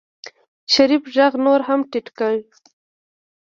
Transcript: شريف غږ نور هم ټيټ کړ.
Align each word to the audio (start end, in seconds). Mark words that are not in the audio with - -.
شريف 0.73 1.03
غږ 1.15 1.33
نور 1.45 1.59
هم 1.67 1.79
ټيټ 1.91 2.07
کړ. 2.17 2.33